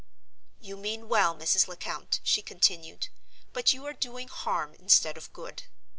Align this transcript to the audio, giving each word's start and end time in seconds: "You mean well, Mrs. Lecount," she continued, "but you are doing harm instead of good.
"You 0.59 0.77
mean 0.77 1.07
well, 1.09 1.35
Mrs. 1.35 1.67
Lecount," 1.67 2.21
she 2.23 2.41
continued, 2.41 3.09
"but 3.53 3.71
you 3.71 3.85
are 3.85 3.93
doing 3.93 4.29
harm 4.29 4.73
instead 4.79 5.15
of 5.15 5.31
good. 5.31 5.65